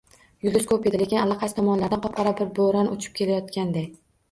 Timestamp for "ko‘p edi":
0.71-0.99